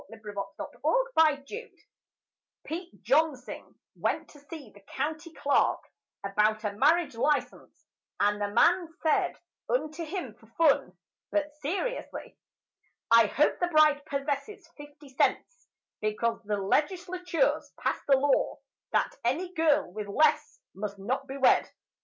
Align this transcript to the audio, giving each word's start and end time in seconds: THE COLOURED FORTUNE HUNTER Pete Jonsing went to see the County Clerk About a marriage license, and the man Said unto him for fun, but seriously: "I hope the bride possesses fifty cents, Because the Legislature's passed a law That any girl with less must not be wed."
THE 0.09 0.17
COLOURED 0.17 0.73
FORTUNE 0.81 1.09
HUNTER 1.15 1.75
Pete 2.65 3.03
Jonsing 3.03 3.75
went 3.95 4.31
to 4.31 4.39
see 4.39 4.71
the 4.71 4.79
County 4.79 5.31
Clerk 5.31 5.87
About 6.23 6.63
a 6.63 6.73
marriage 6.73 7.13
license, 7.15 7.85
and 8.19 8.41
the 8.41 8.47
man 8.47 8.89
Said 9.03 9.37
unto 9.69 10.03
him 10.03 10.33
for 10.33 10.47
fun, 10.57 10.97
but 11.29 11.53
seriously: 11.57 12.35
"I 13.11 13.27
hope 13.27 13.59
the 13.59 13.67
bride 13.67 14.03
possesses 14.07 14.67
fifty 14.75 15.09
cents, 15.09 15.67
Because 15.99 16.41
the 16.45 16.57
Legislature's 16.57 17.71
passed 17.79 18.09
a 18.09 18.17
law 18.17 18.57
That 18.93 19.15
any 19.23 19.53
girl 19.53 19.93
with 19.93 20.07
less 20.07 20.61
must 20.73 20.97
not 20.97 21.27
be 21.27 21.37
wed." 21.37 21.69